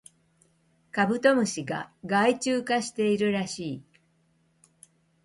[0.89, 3.83] カブトムシが害虫化しているらしい